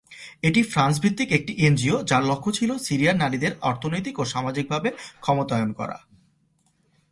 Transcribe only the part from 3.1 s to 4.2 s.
নারীদের অর্থনৈতিক